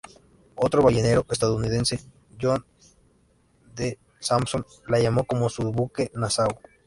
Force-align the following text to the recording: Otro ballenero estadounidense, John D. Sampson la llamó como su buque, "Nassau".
Otro 0.55 0.81
ballenero 0.81 1.23
estadounidense, 1.29 1.99
John 2.41 2.65
D. 3.75 3.99
Sampson 4.19 4.65
la 4.87 4.97
llamó 4.97 5.25
como 5.25 5.47
su 5.47 5.71
buque, 5.71 6.09
"Nassau". 6.15 6.49